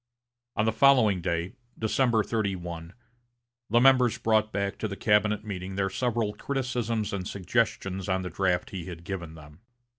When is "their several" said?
5.75-6.33